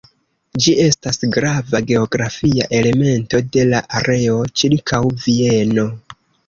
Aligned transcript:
Ĝi 0.63 0.71
estas 0.85 1.19
grava 1.35 1.83
geografia 1.93 2.67
elemento 2.81 3.45
de 3.57 3.69
la 3.75 3.85
areo 4.01 4.43
ĉirkaŭ 4.63 5.05
Vieno. 5.29 5.91